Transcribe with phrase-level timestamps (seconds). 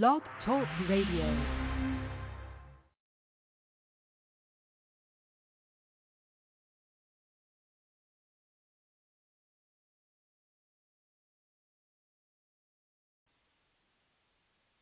[0.00, 1.36] Blog Talk Radio.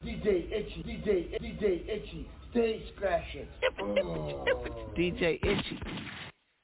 [0.05, 3.49] DJ Itchy, DJ, DJ Itchy, stage scratcher.
[3.81, 4.45] Oh.
[4.97, 5.79] DJ Itchy.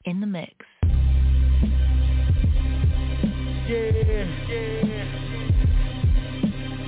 [0.04, 0.54] In the mix.
[3.68, 3.90] Yeah,
[4.48, 4.86] yeah.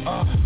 [0.07, 0.38] Uh.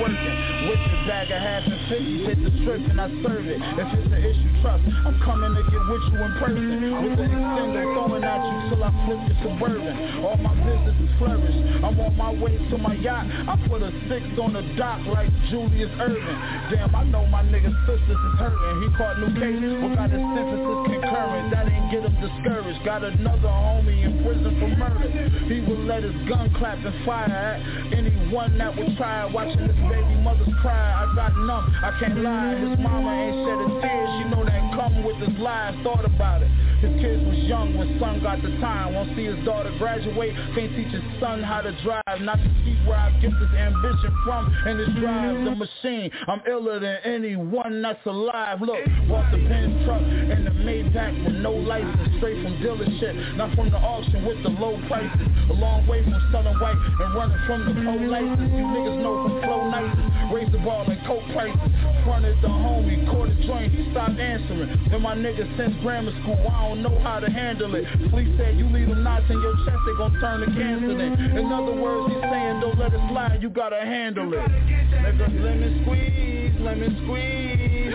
[0.00, 0.40] Working.
[0.64, 3.60] With the bag of half and fifty, hit the strip and I serve it.
[3.60, 7.04] If it's an issue, trust, I'm coming to get with you in person.
[7.04, 10.24] With the extender throwing at you till I flip the suburban.
[10.24, 11.58] All my businesses flourish.
[11.84, 13.28] I'm on my way to my yacht.
[13.28, 16.38] I put a six on the dock like Julius Erving.
[16.72, 18.76] Damn, I know my nigga's sisters is hurting.
[18.80, 21.52] He caught new cases, but got his sentences concurrent.
[21.52, 22.80] That ain't get him discouraged.
[22.84, 25.08] Got another homie in prison for murder.
[25.44, 27.60] He will let his gun clap and fire at
[27.92, 29.28] anyone that would try.
[29.28, 31.66] Watching his baby mother's cry, I got numb.
[31.82, 32.54] I can't lie.
[32.54, 34.06] His mama ain't shed a tear.
[34.16, 35.74] She know that come with his lies.
[35.82, 36.50] Thought about it.
[36.80, 38.94] His kids was young when son got the time.
[38.94, 40.32] Won't see his daughter graduate.
[40.54, 42.20] Can't teach his son how to drive.
[42.22, 44.48] Not to see where I get this ambition from.
[44.64, 46.10] And this drive the machine.
[46.26, 48.62] I'm iller than anyone that's alive.
[48.62, 52.16] Look, walk the Benz truck and the Maybach with no license.
[52.16, 55.28] Straight from dealership, not from the auction with the low prices.
[55.50, 58.52] A long way from selling white and running from the pole license.
[58.56, 60.32] You niggas know from flow nices.
[60.32, 61.72] Raise the ball and coke prices.
[62.04, 64.68] Fronted the homie, caught a joint, he stopped answering.
[65.00, 67.84] My niggas since grammar school, I don't know how to handle it.
[68.10, 71.12] Police said you leave them knots in your chest, they gon' turn to cancer then.
[71.36, 74.40] In other words, he's saying don't let it slide, you gotta handle it.
[74.40, 77.94] Nigga, lemon squeeze, lemon squeeze.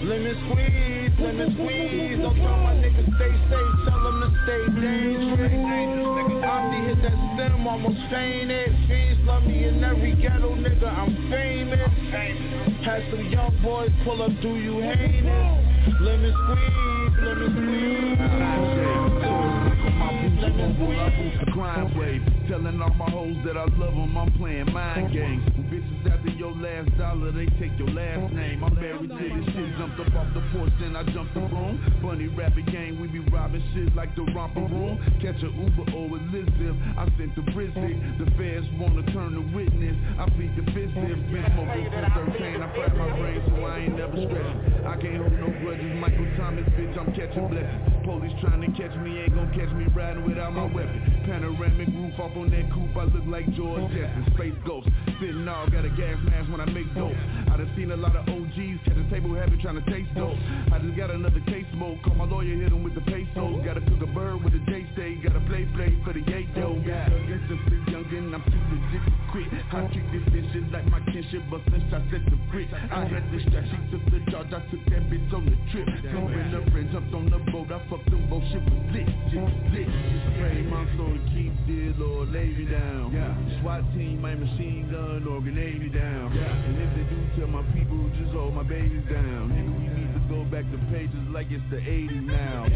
[0.00, 2.18] Lemon squeeze, lemon squeeze.
[2.18, 3.69] Don't tell my niggas stay safe,
[4.44, 5.52] stay dangerous.
[6.44, 8.74] Omni hit that stem, almost fainted.
[8.88, 11.80] Fiends love me in every ghetto, nigga, I'm famous.
[12.84, 16.00] Had some young boys pull up, do you hate it?
[16.00, 18.18] Lemon squeeze, lemon squeeze.
[20.40, 21.44] Lemon squeeze.
[21.44, 25.44] the grind wave Telling all my hoes that I love them, I'm playing mind games
[25.70, 28.62] bitches after your last dollar, they take your last name.
[28.62, 31.80] I'm married to this shit, jumped up off the porch, then I jumped the room.
[32.02, 35.00] Bunny rabbit gang, we be robbing shit like the romper room.
[35.22, 39.96] Catch a Uber or Elizabeth, I sent the Brizzy The feds wanna turn the witness,
[40.18, 40.92] I plead the fifth.
[40.94, 44.86] Been smoking since 13, I fried my brain so I ain't never stressed.
[44.86, 45.49] I can't hold no
[47.20, 50.98] catching blessings Police trying to catch me, ain't gon' catch me riding without my weapon.
[51.28, 54.24] Panoramic roof off on that coupe, I look like George Jetson.
[54.34, 54.88] Space Ghost,
[55.20, 57.12] sitting all got a gas mask when I make dope.
[57.52, 60.34] I done seen a lot of OGs catch a table habit trying to taste dope.
[60.72, 63.84] I just got another case smoke, call my lawyer, hit him with the pesos Gotta
[63.84, 67.46] cook a bird with a J stay, gotta play play for the gate though Against
[67.52, 69.48] the free youngin', I'm too legit to quit.
[69.52, 73.28] I treat this bitch like my kinship, but since I set the brick I had
[73.28, 75.59] the strap, she took the charge, I took that bitch on the
[82.00, 83.12] Lord, lay me down.
[83.60, 86.32] SWAT team, my machine gun, or grenade me down.
[86.32, 89.52] And if they do tell my people, just hold my babies down.
[89.52, 89.89] Nigga, we need to go
[90.50, 92.66] back to pages like it's the 80s now.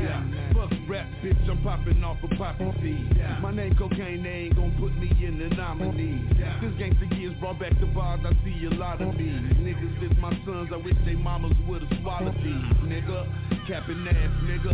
[0.54, 3.18] Fuck rap, bitch, I'm popping off a poppy seed.
[3.42, 6.22] My name cocaine, they ain't gon' put me in the nominee
[6.62, 9.26] This gangsta years brought back the bars, I see a lot of me
[9.58, 12.62] Niggas, this my sons, I wish they mamas would've swallowed these.
[12.86, 13.26] Nigga,
[13.66, 14.70] capping ass, nigga.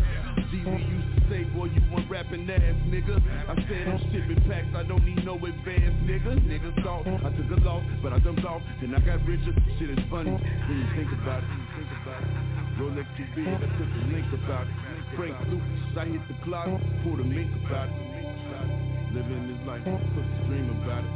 [0.53, 3.16] See, we used to say, boy, you want rapping ass, nigga?
[3.49, 6.37] I said I'm shipping packs, I don't need no advance, nigga.
[6.44, 9.89] Niggas thought I took a loss, but I jumped off Then I got richer, shit
[9.89, 13.46] is funny When you think about it, when you think about it Rolex too big,
[13.46, 14.72] I took a link about it.
[15.14, 16.66] Frank Lucas, I hit the clock,
[17.04, 19.12] pulled a mink about it.
[19.12, 21.10] Living this life, put the dream about it.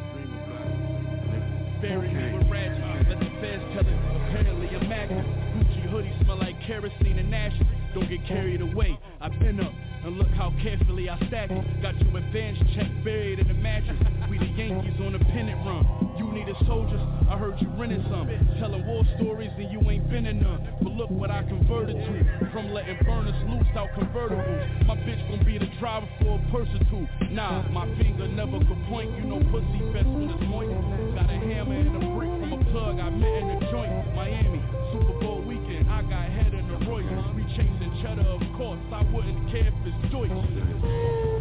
[1.80, 3.97] Bury me with ratchet, let the feds tell it.
[4.28, 5.25] Apparently immaculate
[5.56, 9.72] Gucci hoodie smell like kerosene and ashes Don't get carried away, I've been up
[10.04, 11.82] And look how carefully I stack it.
[11.82, 13.99] Got your advance check buried in the mattress
[14.34, 15.86] We the Yankees on a pennant run.
[16.19, 16.98] You needed soldiers,
[17.31, 18.26] I heard you renting some.
[18.58, 20.75] Telling war stories and you ain't been in none.
[20.82, 22.50] But look what I converted to.
[22.50, 26.82] From letting burners loose out convertibles My bitch gon' be the driver for a person
[26.90, 27.06] two.
[27.31, 29.14] Nah, my finger never could point.
[29.14, 30.75] You know pussy best when it's moist.
[31.14, 33.94] Got a hammer and a brick from a plug I met in the joint.
[34.19, 34.58] Miami,
[34.90, 37.31] Super Bowl weekend I got head in the Royals.
[37.38, 41.33] We chasing cheddar of course I wouldn't care if it's Deutsch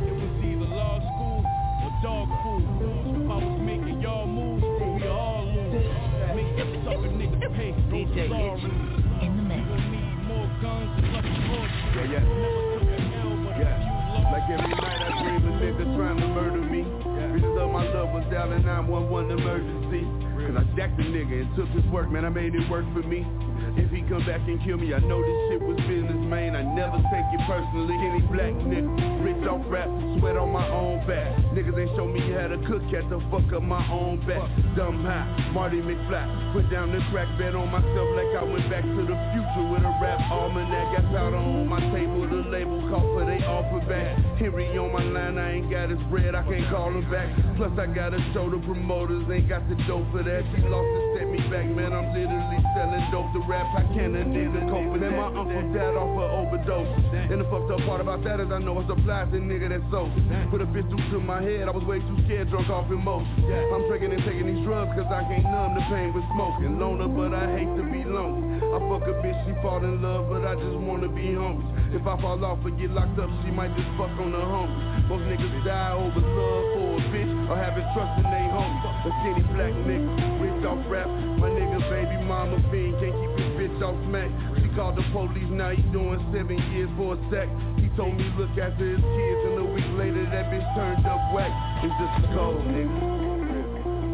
[2.03, 2.67] dog food
[3.15, 5.88] If I was making y'all moves we all lose
[6.35, 9.23] Make the sucker niggas pay DJ Those Itchy.
[9.23, 9.63] In the mix.
[9.63, 12.23] We need more guns and lucky horses Yeah, yeah.
[12.27, 13.94] Never took a L but Yeah.
[14.35, 16.83] Like every night I dream a nigga trying to murder me.
[16.83, 20.03] Bitches of my love was dialing 911 emergency.
[20.44, 23.01] Cause I jacked the nigga and took his work, man, I made it work for
[23.07, 23.25] me.
[23.75, 26.55] If he come back and kill me, I know this shit was business, man.
[26.55, 27.97] I never take it personally.
[27.97, 28.93] Any black nigga,
[29.25, 29.89] rich off rap,
[30.19, 31.33] sweat on my own back.
[31.57, 34.45] Niggas ain't show me how to cook, had to fuck up my own back.
[34.77, 36.53] Dumb high, Marty McFly.
[36.53, 39.81] Put down the crack bet on myself like I went back to the future with
[39.81, 40.93] a rap almanac.
[40.93, 44.17] Got powder on my table, the label call for they offer back.
[44.37, 47.29] Henry on my line, I ain't got his bread, I can't call him back.
[47.57, 50.41] Plus I gotta show the promoters, ain't got the dough for that.
[50.53, 51.89] She lost set me back, man.
[51.89, 55.18] I'm literally selling dope to rap I can a nigga cope with that.
[55.18, 56.85] My uncle died off of overdose.
[57.09, 59.88] And the fucked up part about that is I know it's a plastic nigga that's
[59.89, 60.06] so.
[60.53, 63.50] Put a pistol to my head, I was way too scared, drunk off emotion.
[63.50, 66.77] I'm drinking and taking these drugs cause I can't numb the pain with smoking.
[66.77, 68.62] Loner, but I hate to be lonely.
[68.62, 71.65] I fuck a bitch, she fall in love, but I just wanna be homies.
[71.97, 75.09] If I fall off or get locked up, she might just fuck on the homies.
[75.09, 78.83] Most niggas die over love for a bitch or having trust in they homies.
[79.03, 80.07] A skinny black nigga,
[80.39, 81.07] rich off rap.
[81.39, 84.31] My nigga baby mama fiend can't keep his bitch off smack.
[84.61, 87.49] She called the police, now he doing seven years for a sec.
[87.77, 91.21] He told me look after his kids, and a week later that bitch turned up
[91.35, 91.51] whack.
[91.83, 93.23] It's just a cold, nigga.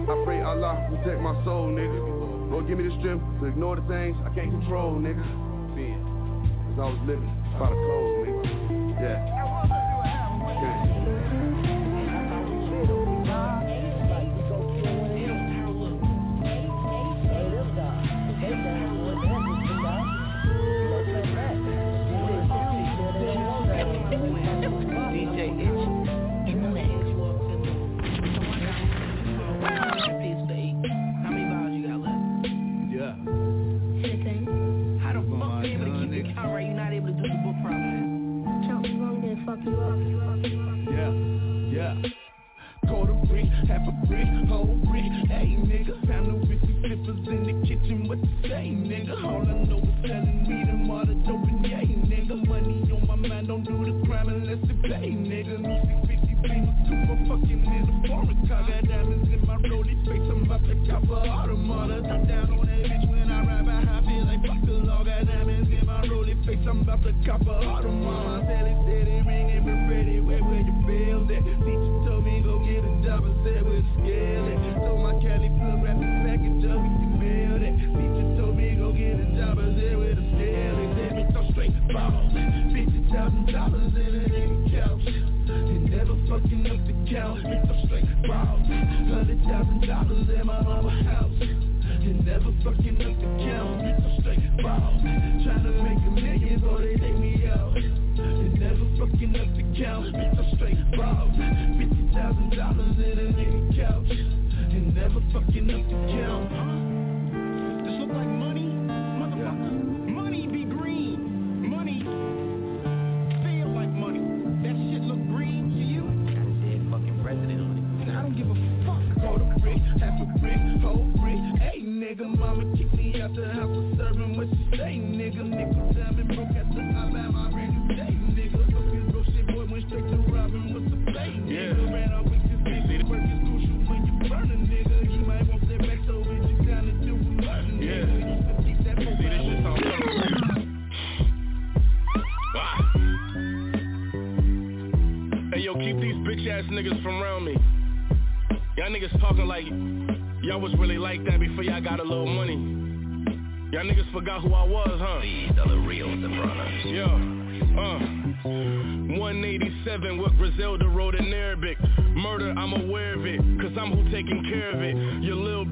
[0.09, 2.49] I pray Allah protect my soul, nigga.
[2.49, 5.21] Lord, give me the strength to ignore the things I can't control, nigga.
[5.79, 7.29] Cause I was living
[7.59, 8.28] by the code, nigga.
[87.09, 91.31] Counting Me some straight balls Hundred thousand dollars in my mama house.
[91.41, 95.88] And never fucking up the count Me some straight balls Trying to make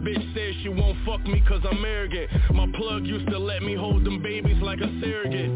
[0.08, 2.30] bitch says she won't fuck me cause I'm arrogant.
[2.54, 5.52] My plug used to let me hold them babies like a surrogate.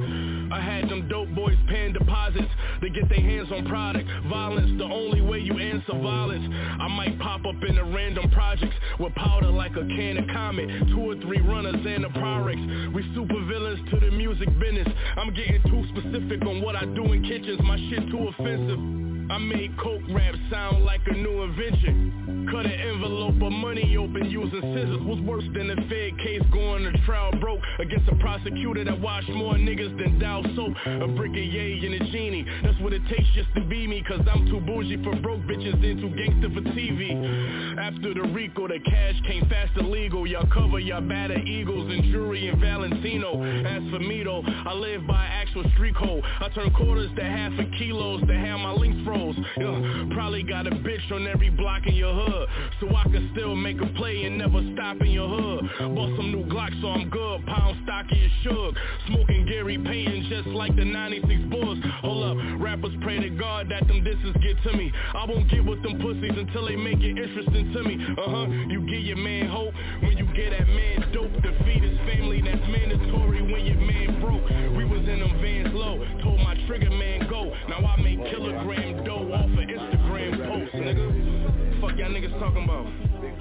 [0.51, 4.10] I had them dope boys paying deposits They get their hands on product.
[4.27, 6.46] Violence, the only way you answer violence.
[6.81, 10.67] I might pop up in a random projects With powder like a can of Comet.
[10.89, 12.93] Two or three runners and a Pyrex.
[12.93, 14.88] We super villains to the music business.
[15.15, 17.62] I'm getting too specific on what I do in kitchens.
[17.63, 19.11] My shit too offensive.
[19.32, 22.48] I made coke rap sound like a new invention.
[22.52, 25.02] Cut an envelope of money open using scissors.
[25.08, 29.30] Was worse than a Fed case going to trial broke against a prosecutor that washed
[29.30, 30.74] more niggas than Dow soap.
[30.86, 32.46] A brick of yay and a genie.
[32.62, 34.04] That's what it takes just to be me.
[34.06, 37.80] Cause I'm too bougie for broke bitches and too gangster for TV.
[37.80, 40.28] After the Rico, the cash came fast and legal.
[40.28, 43.42] Y'all cover y'all batter Eagles and Jury and Valentino.
[43.64, 46.22] As for me though, I live by actual street code.
[46.42, 49.21] I turn quarters to half a kilos to have my links froze.
[49.58, 52.48] Yeah, probably got a bitch on every block in your hood.
[52.80, 55.96] So I can still make a play and never stop in your hood.
[55.96, 57.46] Bought some new Glocks so I'm good.
[57.46, 58.75] Pound stocky as shug.
[59.08, 61.78] Smoking Gary Payton just like the 96 Bulls.
[62.01, 64.92] Hold up, rappers pray to God that them disses get to me.
[65.13, 67.98] I won't get with them pussies until they make it interesting to me.
[68.18, 71.32] Uh-huh, you get your man hope when you get that man dope.
[71.42, 74.50] Defeat his family, that's mandatory when your man broke.
[74.75, 77.54] We was in them vans low, told my trigger man go.
[77.70, 78.81] Now I make kilogram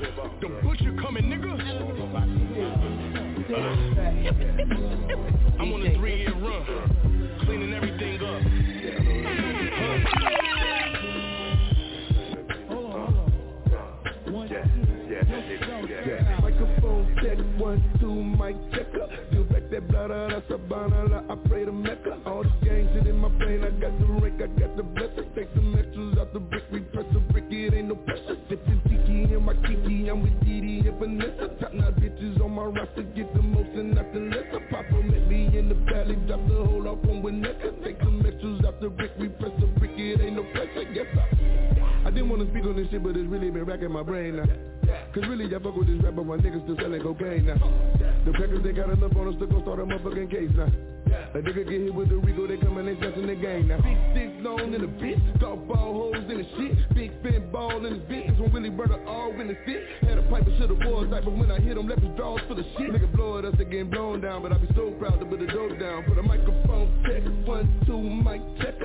[0.00, 1.49] The butcher coming, nigga.
[65.90, 66.04] Down.
[66.04, 68.79] Put a microphone check, one, two, mic check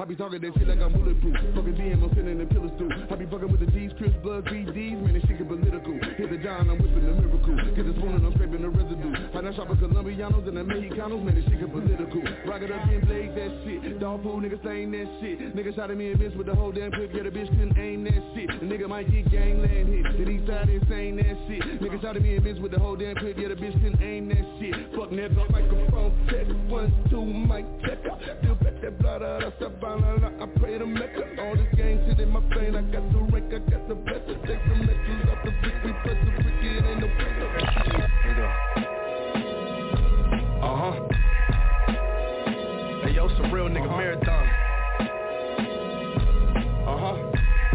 [0.00, 1.36] I be talking that shit like I'm bulletproof.
[1.52, 2.88] Fucking BM, I'm in the pillar stool.
[2.88, 5.92] I be fucking with the D's, Chris Blood, BDs, man, this shit get political.
[6.16, 7.52] Hit the John, I'm whipping the miracle.
[7.76, 9.12] Get the spoon and I'm scraping the residue.
[9.12, 12.24] I done shop with Colombianos and the Mexicanos, man, this shit get political.
[12.48, 13.19] Rock it up and blaze
[14.16, 14.24] shit.
[14.24, 15.56] Food, niggas ain't that shit.
[15.56, 17.10] Nigga shot at me and missed with the whole damn clip.
[17.14, 18.48] Yeah, the bitch couldn't aim that shit.
[18.60, 20.04] The nigga might get gangland hit.
[20.18, 21.80] The east side saying that shit.
[21.80, 23.36] Nigga shot at me and missed with the whole damn clip.
[23.38, 24.74] Yeah, the bitch couldn't aim that shit.
[24.94, 26.46] Fuck nigga, microphone check.
[26.68, 28.02] One, two, mic check.
[28.42, 30.32] Feel back that blood out of Savannah.
[30.40, 31.22] I pray to Mecca.
[31.40, 32.74] All this gang shit in my brain.
[32.76, 34.38] I got the rank, I got the blessing.
[34.46, 35.09] Take some extras
[43.60, 44.46] real nigga marathon.
[46.88, 47.16] Uh-huh.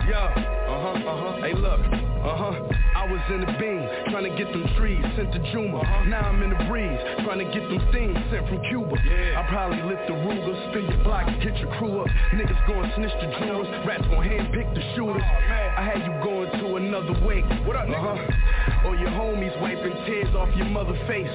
[0.10, 0.34] Yeah.
[0.66, 1.42] Uh-huh, uh-huh.
[1.42, 1.80] Hey, look.
[2.26, 2.58] Uh-huh.
[2.96, 5.78] I was in the beam, trying to get them trees sent to Juma.
[6.10, 8.98] Now I'm in the breeze, trying to get them things sent from Cuba.
[8.98, 12.08] I probably lift the Ruger, spin your block, get your crew up.
[12.34, 15.22] Niggas going snitch the jewels, rats gon' handpick the shooters.
[15.22, 17.46] I had you going to another wake.
[17.68, 18.90] What up, uh-huh.
[18.90, 21.30] Or your homies wiping tears off your mother face.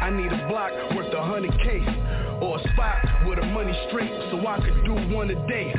[0.00, 1.86] I need a block worth a hundred K.
[2.42, 5.72] Or a spot with the money straight so I could do one a day.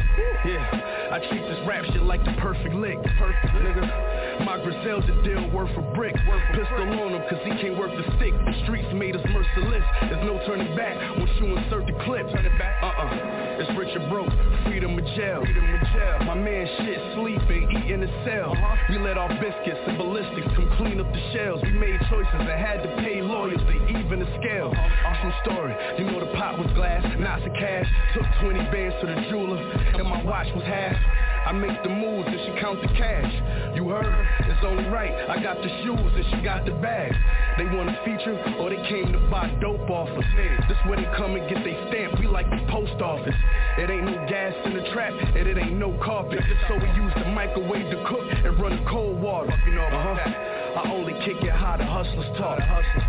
[0.45, 2.97] Yeah, I treat this rap shit like the perfect lick.
[3.19, 4.45] Perfect nigga.
[4.45, 6.15] My Griselda deal worth a brick.
[6.25, 8.31] Worth Pistol on him cause he can't work the stick.
[8.31, 9.83] The streets made us merciless.
[10.07, 12.31] There's no turning back once you insert the clip.
[12.31, 12.81] Turn it back.
[12.81, 13.59] Uh-uh.
[13.59, 14.31] It's Richard Broke.
[14.63, 15.43] Freedom of jail.
[15.43, 16.17] Freedom of jail.
[16.23, 18.55] My man shit sleeping, eating in the cell.
[18.55, 18.75] Uh-huh.
[18.89, 21.59] We let off biscuits and ballistics come clean up the shells.
[21.61, 24.71] We made choices and had to pay lawyers to even the scale.
[24.71, 25.07] Uh-huh.
[25.11, 25.75] Awesome story.
[25.99, 27.87] You know the pot was glass, knots of cash.
[28.13, 30.95] Took 20 bands to the jeweler, and my watch was half.
[31.45, 33.75] I make the moves and she count the cash.
[33.75, 34.15] You heard?
[34.47, 35.11] It's only right.
[35.29, 37.11] I got the shoes and she got the bag.
[37.57, 40.23] They want a feature or they came to buy dope off us.
[40.69, 42.17] This where they come and get they stamp.
[42.17, 43.35] We like the post office.
[43.77, 46.39] It ain't no gas in the trap and it ain't no carpet.
[46.69, 49.51] So we use the microwave to cook and run the cold water.
[49.51, 50.62] Uh-huh.
[50.75, 52.59] I only kick it how the hustlers talk.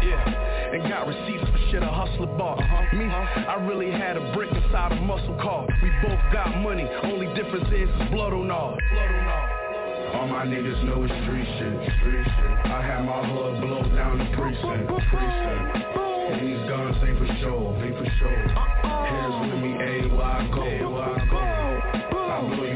[0.02, 2.60] Yeah, and got receipts for shit a hustler bought.
[2.60, 2.96] Uh-huh.
[2.96, 5.66] Me, I really had a brick inside a muscle car.
[5.82, 8.76] We both got money, only difference is blood on all.
[8.92, 10.20] Blood on all.
[10.20, 12.70] All my niggas know it's street shit, street shit.
[12.70, 15.94] I had my hood blow down the precinct, precinct.
[16.44, 18.36] These guns ain't for show, ain't for show.
[19.08, 21.40] Here's with me, A, where I go, where I go.
[22.24, 22.73] I blow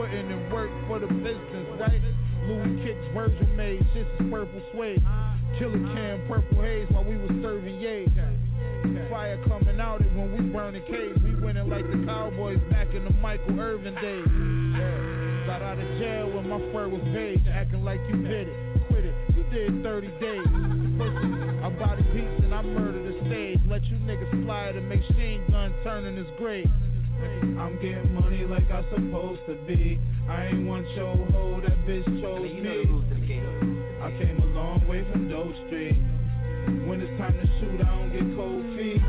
[0.00, 2.00] putting in work for the business, right?
[2.48, 5.02] Louis kicks Virgil made, shit is purple suede.
[5.58, 8.06] Killer can, purple haze while we was serving yay.
[9.10, 11.20] Fire coming out it when we burning caves.
[11.22, 14.24] We winning like the Cowboys back in the Michael Irvin days.
[14.78, 15.46] Yeah.
[15.46, 17.44] Got out of jail when my fur was paid.
[17.52, 18.56] Acting like you did it.
[18.88, 19.14] Quit it.
[19.36, 20.46] You did 30 days.
[21.60, 23.58] I body beats and I murder the stage.
[23.68, 26.70] Let you niggas fly the machine gun turn in his grave.
[27.60, 30.00] I'm getting money like I'm supposed to be.
[30.28, 33.10] I ain't want your hoe, that bitch chose me.
[34.00, 35.96] I came a long way from Doe Street.
[36.88, 39.02] When it's time to shoot, I don't get cold feet.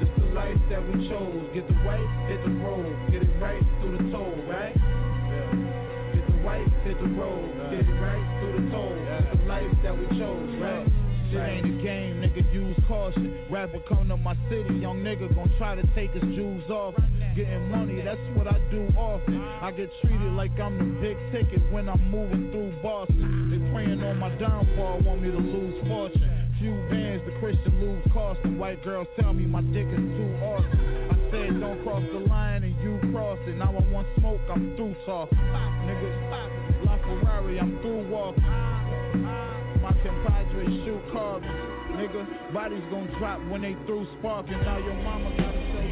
[0.00, 1.44] This the life that we chose.
[1.52, 2.88] Get the white, hit the road.
[3.12, 4.72] Get it right through the toll, right?
[4.72, 7.48] Get the white, hit the road.
[7.70, 8.96] Get it right through the toll.
[8.96, 11.07] It's the life that we chose, right?
[11.30, 13.44] Shit ain't a game, nigga, use caution.
[13.50, 16.94] Rapper come to my city, young nigga gon' try to take his jewels off.
[17.36, 19.38] Getting money, that's what I do often.
[19.38, 23.50] I get treated like I'm the big ticket when I'm moving through Boston.
[23.50, 26.54] They praying on my downfall, want me to lose fortune.
[26.58, 30.38] Few bands, the Christian lose cost, and white girls tell me my dick is too
[30.42, 31.10] awesome.
[31.10, 33.56] I said don't cross the line and you cross it.
[33.56, 35.38] Now I want smoke, I'm through talking.
[35.38, 39.57] Nigga, La Ferrari, I'm through walking.
[39.88, 41.48] My compadre shoot carbon.
[41.96, 44.60] Nigga, bodies gon' drop when they through sparking.
[44.60, 45.88] Now your mama gotta say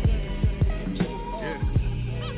[1.41, 1.57] yeah.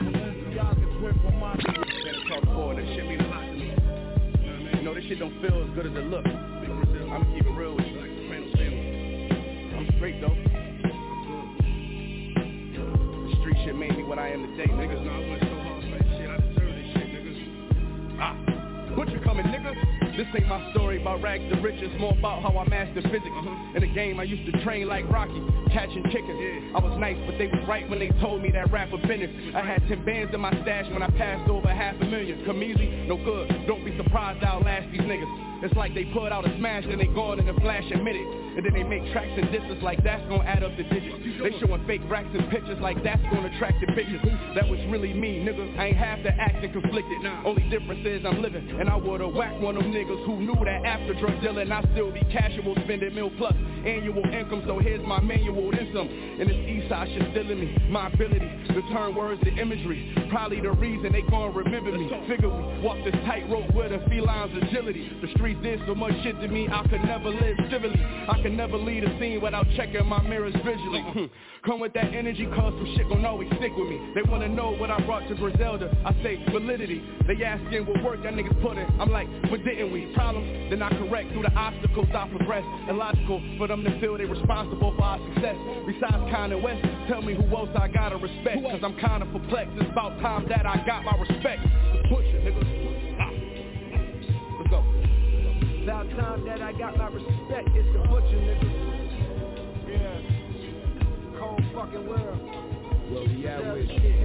[0.07, 3.59] Balenciaga drip on my Better talk forward, that shit mean a lot to me.
[3.59, 4.77] You know I mean?
[4.77, 6.27] You know, this shit don't feel as good as it look.
[6.27, 9.79] I'ma keep it real with you, like the Sopranos family.
[9.79, 10.37] I'm straight though.
[13.31, 15.05] The street shit made me what I am today, niggas.
[15.05, 15.19] Know
[20.19, 23.31] This ain't my story about rags to riches, more about how I mastered physics.
[23.31, 23.77] Mm-hmm.
[23.77, 25.41] In the game, I used to train like Rocky,
[25.73, 26.75] catching chickens.
[26.75, 29.31] I was nice, but they was right when they told me that rap was business.
[29.55, 32.45] I had 10 bands in my stash when I passed over half a million.
[32.45, 33.47] Come easy, no good.
[33.69, 35.45] Don't be surprised I'll last these niggas.
[35.63, 38.27] It's like they put out a smash, then they gone in a flash and minute.
[38.59, 41.15] And then they make tracks and disses like that's gonna add up the digits.
[41.39, 44.23] They showing fake racks and pictures like that's gonna attract the bitches.
[44.55, 45.79] That was really me, nigga.
[45.79, 47.23] I ain't have to act and conflicted.
[47.45, 48.67] Only difference is I'm living.
[48.81, 51.83] And I would've whacked one of them niggas who knew that after drug dealing I
[51.93, 54.63] still be casual, spending mil plus annual income.
[54.67, 56.09] So here's my manual, then some.
[56.09, 57.77] And this east side shit still in me.
[57.91, 60.15] My ability to turn words to imagery.
[60.31, 62.09] Probably the reason they gon' remember me.
[62.29, 65.11] Figure we walk this tightrope with a feline's agility.
[65.21, 68.01] The streets did so much shit to me I could never live civilly.
[68.01, 71.03] I could never lead a scene without checking my mirrors visually.
[71.03, 71.25] Hmm.
[71.65, 74.13] Come with that energy cause some shit gon' always stick with me.
[74.15, 75.91] They wanna know what I brought to Griselda.
[76.05, 77.03] I say validity.
[77.27, 78.87] They asking what work that niggas put in.
[79.01, 79.98] I'm like, but didn't we?
[80.15, 82.65] Problems, then I correct through the obstacles I progress.
[82.89, 85.57] Illogical for them to feel they responsible for our success.
[85.87, 88.63] Besides Kanye West, tell me who else I gotta respect.
[88.63, 89.77] Cause I'm kinda perplexed.
[89.81, 91.63] It's about time that I got my respect.
[92.09, 92.63] Push it, nigga.
[94.59, 94.85] Let's go.
[95.83, 97.69] About time that I got my respect.
[97.75, 98.69] It's the butcher, nigga.
[99.89, 101.39] Yeah.
[101.39, 102.41] Cold fucking world.
[103.11, 104.19] Well, we out with shit,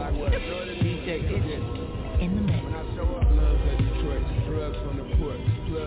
[0.00, 0.32] like what?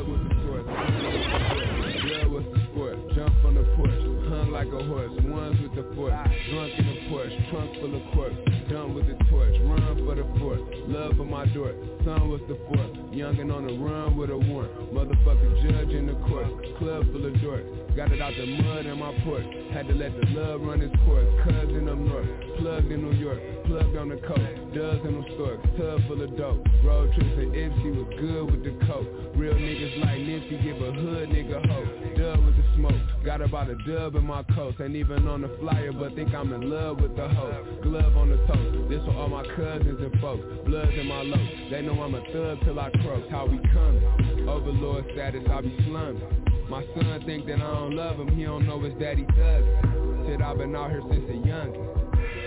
[0.04, 0.66] Plug with the torch.
[0.66, 3.92] Blood was the sport, jump on the porch,
[4.30, 6.14] hung like a horse, ones with the force,
[6.52, 10.26] drunk in the Porsche, trunk full of corks, done with the torch, run for the
[10.42, 10.58] fort,
[10.90, 11.72] love for my door,
[12.04, 16.18] son was the fourth, youngin' on the run with a warrant, motherfucking judge in the
[16.26, 16.50] court,
[16.82, 19.46] club full of dorks, got it out the mud in my porch,
[19.78, 22.26] had to let the love run its course, cousin up north,
[22.58, 23.38] plugged in New York,
[23.70, 27.46] plugged on the coast, dubs in them storks, tub full of dope, road trips to
[27.54, 29.06] Ipsy was good with the coke,
[29.38, 33.70] real niggas like Nipsey give a hood nigga hope, dub with the smoke, got about
[33.70, 37.00] a dub in my coast, ain't even on the flyer, but think I'm in love
[37.00, 40.92] with the hoe, glove on the toast, this for all my cousins and folks, bloods
[41.00, 44.04] in my low, they know I'm a thug till I croak, how we coming,
[44.48, 48.68] overlord status, I be slumming, my son think that I don't love him, he don't
[48.68, 52.04] know his daddy thugs, shit I've been out here since a youngin'.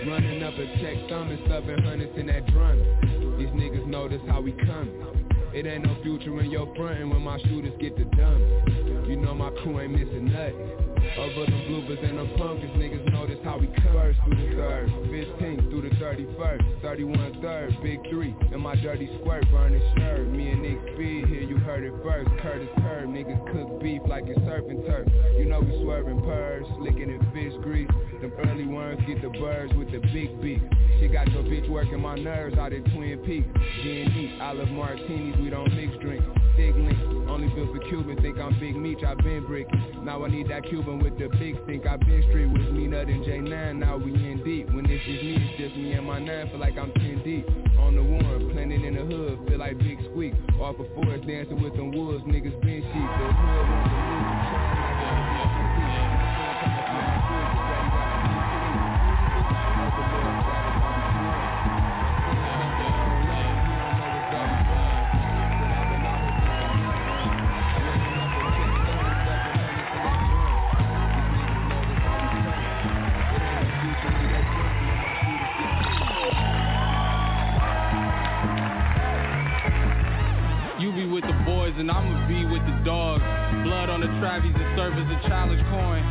[0.07, 2.77] Running up a check, thumbing, stuffing hundreds in that drum.
[3.37, 5.03] These niggas know this how we coming.
[5.53, 9.05] It ain't no future in your front and when my shooters get the dumb.
[9.07, 10.87] You know my crew ain't missing nothing.
[11.17, 15.69] Over the bloopers and the pumpkins, niggas notice how we first through the third, 15th
[15.69, 20.27] through the 31st, 31 third, big three, and my dirty squirt burning shirt.
[20.27, 22.29] Me and Nick Speed here, you heard it first.
[22.41, 25.07] Curtis Curb, niggas cook beef like it's surfing turf.
[25.37, 27.89] You know we swerving purrs, licking in fish grease.
[28.21, 30.61] Them early worms get the birds with the big beak.
[30.99, 33.47] She got your bitch working my nerves out at Twin Peaks.
[33.83, 36.23] G&E, olive martinis, we don't mix drink.
[36.55, 36.97] Thick link,
[37.29, 40.03] only built for Cuban, think I'm Big Meech, I been bricking.
[40.03, 43.07] Now I need that Cuban with the big stink, I been straight with me nut
[43.07, 44.73] and J9, now we in deep.
[44.73, 47.47] When this is me, it's just me and my nine, feel like I'm 10 deep.
[47.79, 50.33] On the one, planted in the hood, feel like Big Squeak.
[50.59, 52.91] Off of forest, dancing with them wolves, niggas been sheep.
[52.91, 54.26] The hood
[82.25, 83.21] be with the dogs.
[83.63, 86.01] Blood on the Travis and serve as a challenge coin.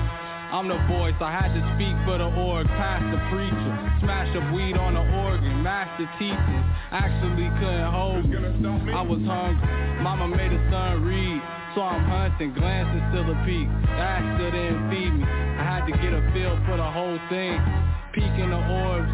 [0.46, 4.46] I'm the voice, I had to speak for the org, past the preacher, smash up
[4.54, 6.64] weed on the organ, master teachers,
[6.94, 8.38] actually couldn't hold me.
[8.94, 9.66] I was hungry,
[10.06, 11.42] mama made a son read,
[11.74, 13.66] so I'm hunting, glancing still a peek,
[13.98, 15.26] that still didn't feed me.
[15.26, 17.58] I had to get a feel for the whole thing,
[18.14, 19.10] peeking the orbs,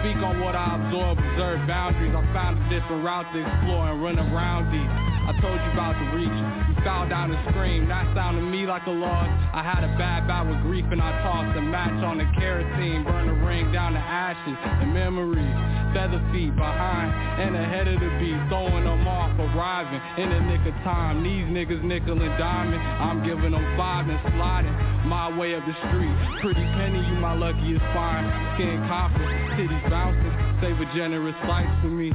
[0.00, 4.02] speak on what I absorb, observe boundaries, I found a different route to explore and
[4.02, 5.12] run around these.
[5.22, 6.34] I told you about the reach.
[6.66, 7.86] You fell down and screamed.
[7.86, 9.30] That sounded me like a loss.
[9.54, 13.06] I had a bad bout with grief and I tossed a match on the kerosene.
[13.06, 15.54] burned the ring down to ashes and memories.
[15.94, 18.34] Feather feet behind and ahead of the beat.
[18.50, 21.22] Throwing them off, arriving in the nick of time.
[21.22, 22.82] These niggas nickel and diamond.
[22.82, 24.74] I'm giving them five and sliding
[25.06, 26.14] my way up the street.
[26.42, 28.26] Pretty penny, you my luckiest find.
[28.58, 29.22] Skin copper,
[29.72, 30.32] titties bouncing.
[30.60, 32.10] Save a generous slice for me.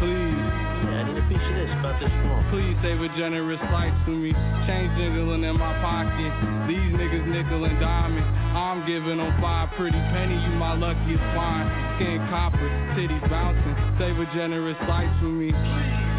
[0.00, 0.34] Please.
[0.82, 2.42] Yeah, I need a piece of this about this small.
[2.50, 4.32] Please save a generous slice for me.
[4.66, 6.32] Change jiggling in my pocket.
[6.66, 8.26] These niggas nickel and diamond.
[8.56, 10.34] I'm giving them five pretty penny.
[10.34, 11.70] You my luckiest find.
[11.96, 12.68] Skin copper,
[12.98, 13.76] titties bouncing.
[13.98, 15.52] Save a generous slice for me.
[15.52, 16.11] Where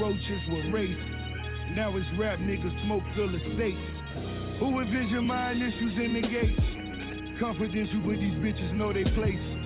[0.00, 1.00] roaches were raised.
[1.74, 3.78] Now it's rap niggas smoke fill the state.
[4.58, 7.38] Who envision mind issues in the gate?
[7.38, 9.58] Confidential but these bitches know they place.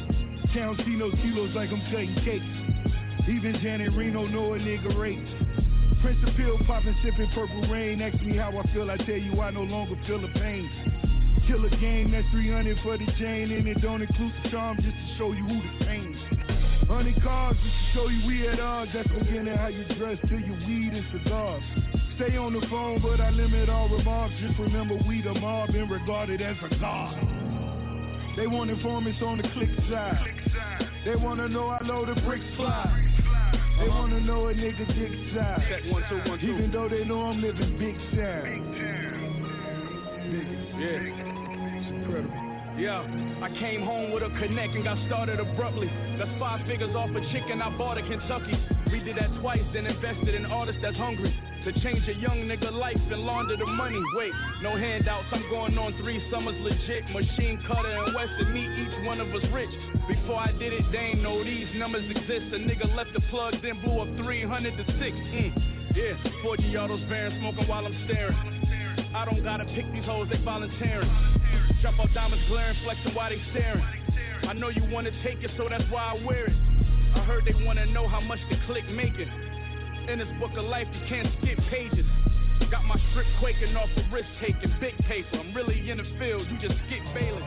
[0.54, 2.44] No kilos like I'm cutting cakes.
[3.28, 5.24] Even Janet Reno know a nigga rate.
[6.02, 8.02] Prince of pill popping, sipping purple rain.
[8.02, 10.70] Ask me how I feel, I tell you I no longer feel the pain.
[11.46, 14.94] Kill a game, that's 300 for the chain, and it don't include the charm just
[14.94, 15.91] to show you who the pain.
[16.92, 18.90] Honey cars just to show you we at odds.
[18.92, 21.62] That's beginning how you dress till you weed and cigars.
[22.16, 24.34] Stay on the phone, but I limit all remarks.
[24.42, 27.16] Just remember we the mob and regarded as a god.
[28.36, 30.34] They want informants on the click side.
[31.06, 32.84] They wanna know how low the bricks fly.
[33.80, 35.90] They wanna know a nigga dick size.
[35.90, 36.52] One, two, one, two.
[36.52, 38.74] Even though they know I'm living big time.
[40.78, 40.98] Yeah.
[41.08, 42.41] It's incredible.
[42.78, 43.04] Yeah,
[43.42, 45.90] I came home with a connect and got started abruptly.
[46.16, 48.56] That's five figures off a chicken I bought in Kentucky.
[48.90, 51.38] We did that twice, then invested in artists that's hungry.
[51.64, 54.00] To change a young nigga life and launder the money.
[54.16, 54.32] Wait,
[54.62, 57.04] no handouts, I'm going on three summers legit.
[57.10, 59.70] Machine cutter and Western meet each one of us rich.
[60.08, 62.52] Before I did it, they ain't know these numbers exist.
[62.52, 64.98] A nigga left the plug, then blew up 300 to 6.
[64.98, 65.94] Mm.
[65.94, 68.51] Yeah, 40 autos bearing, smoking while I'm staring.
[69.14, 71.10] I don't gotta pick these hoes, they volunteering.
[71.80, 73.84] Drop out diamonds glaring, flexing while they staring.
[74.48, 76.56] I know you wanna take it, so that's why I wear it.
[77.14, 79.30] I heard they wanna know how much the click making.
[80.08, 82.06] In this book of life, you can't skip pages.
[82.70, 85.36] Got my strip quaking off the risk taking, big paper.
[85.38, 87.42] I'm really in the field, you just skip bailing.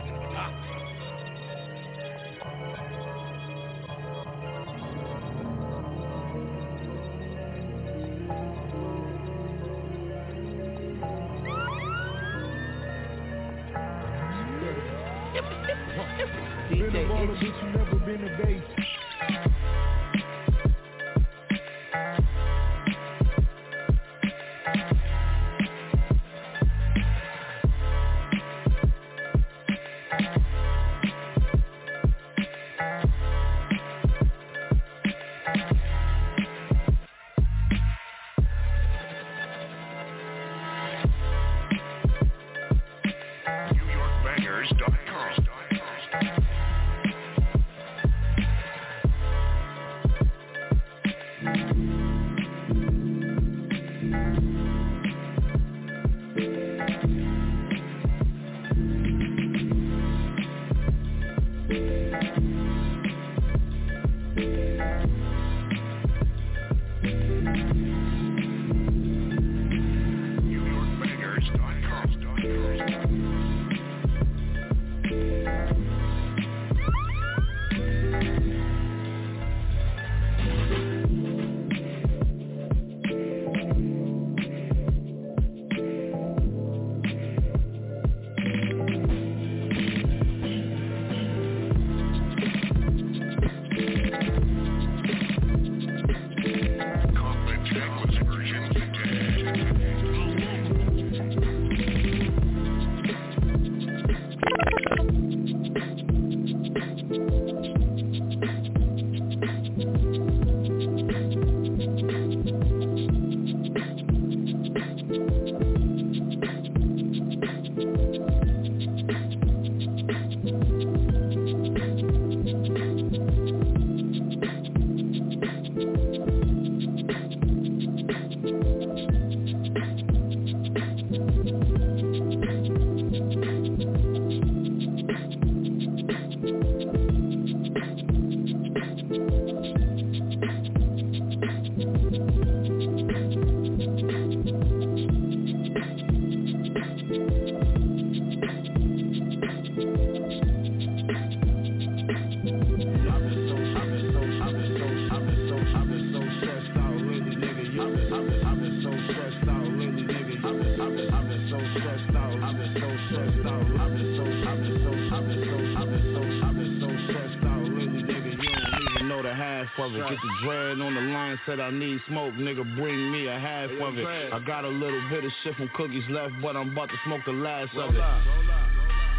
[171.66, 174.06] I need smoke, nigga, bring me a half of it.
[174.32, 177.22] I got a little bit of shit from cookies left, but I'm about to smoke
[177.26, 178.00] the last of it.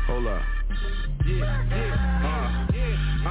[0.06, 0.42] Hold up.
[1.26, 1.67] Yeah, yeah, uh.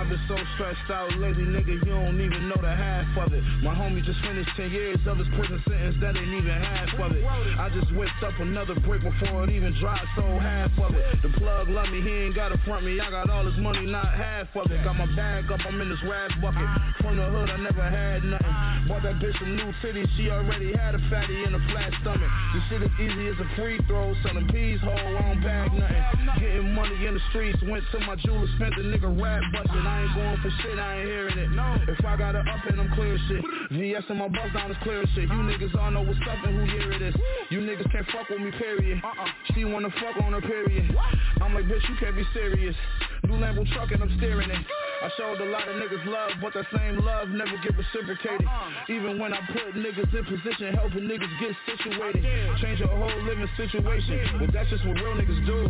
[0.07, 3.43] I've been so stressed out lately, nigga, you don't even know the half of it.
[3.59, 7.11] My homie just finished 10 years of his prison sentence, that ain't even half of
[7.11, 7.27] it.
[7.27, 11.03] I just whipped up another brick before it even dropped, so half of it.
[11.27, 14.15] The plug love me, he ain't gotta front me, I got all his money, not
[14.15, 14.79] half of it.
[14.85, 16.71] Got my bag up, I'm in this rag bucket.
[17.03, 18.87] From the hood, I never had nothing.
[18.87, 22.31] Bought that bitch from New City, she already had a fatty in a flat stomach.
[22.55, 26.39] This shit is easy as a free throw, selling peas whole, I don't bag nothing.
[26.39, 29.83] Getting money in the streets, went to my jeweler, spent the nigga rap budget.
[29.97, 31.51] I ain't going for shit, I ain't hearing it.
[31.53, 31.79] No.
[31.89, 33.43] If I got it up and I'm clear shit.
[33.71, 35.25] VS and my buzz down is clear shit.
[35.25, 37.15] You niggas all know what's up and who year it is.
[37.49, 39.01] You niggas can't fuck with me, period.
[39.03, 39.27] Uh-uh.
[39.55, 40.95] She wanna fuck on her period.
[41.41, 42.77] I'm like, bitch, you can't be serious.
[43.25, 44.67] New Lambo truck and I'm steering it.
[45.03, 48.49] I showed a lot of niggas love, but that same love never get reciprocated.
[48.89, 52.25] Even when I put niggas in position, helping niggas get situated.
[52.61, 54.41] Change your whole living situation.
[54.41, 55.69] But that's just what real niggas do.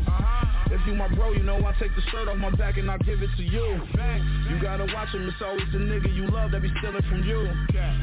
[0.70, 2.98] If you my bro, you know I take the shirt off my back and I
[2.98, 3.80] give it to you.
[4.48, 7.50] You gotta watch him, it's always the nigga you love that be stealing from you.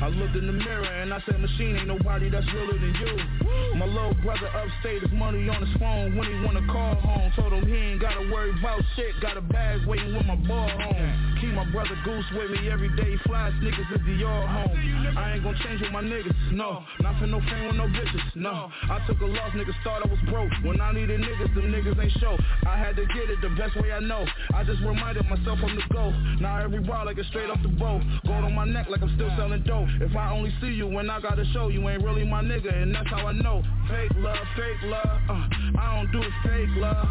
[0.01, 3.75] I looked in the mirror and I said, machine ain't nobody that's realer than you.
[3.75, 7.31] My little brother upstate is money on his phone when he wanna call home.
[7.36, 10.69] Told him he ain't gotta worry about shit, got a bag waiting with my ball
[10.69, 11.22] home.
[11.41, 13.17] Keep my brother Goose with me every day.
[13.25, 15.17] Fly niggas is the yard home.
[15.17, 16.83] I ain't gon' change with my niggas, no.
[17.01, 18.69] Not for no fame with no bitches, no.
[18.89, 20.51] I took a loss, niggas thought I was broke.
[20.63, 22.38] When I needed niggas, them niggas ain't show.
[22.65, 24.25] I had to get it the best way I know.
[24.53, 26.12] I just reminded myself from the go.
[26.39, 28.01] Now every ball like it's straight off the boat.
[28.25, 29.89] Gold on my neck like I'm still selling dope.
[30.01, 32.93] If I only see you when I gotta show, you ain't really my nigga, and
[32.93, 33.63] that's how I know.
[33.89, 35.19] Fake love, fake love.
[35.29, 37.07] Uh, I don't do fake love.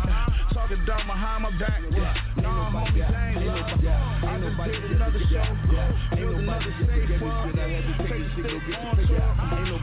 [0.54, 1.80] Talking down behind my back.
[1.90, 2.14] Yeah.
[2.36, 3.91] Nah, homie, ain't love.
[4.22, 5.44] I just did another show.
[6.16, 9.22] Build another stage for Take a stick on tour.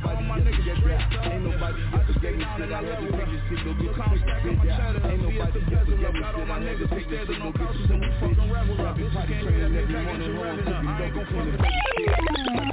[0.05, 1.25] All my niggas dressed up.
[1.25, 3.29] I just get down and I level up.
[3.29, 5.01] Look how I'm stacking my cheddar.
[5.03, 6.13] See it's the bezel up.
[6.13, 8.95] Got all my niggas who standing on couches and we fucking revel up.
[8.97, 10.83] Bitches can't hear that they back at your revving up.
[10.87, 12.68] I ain't gon' fuck with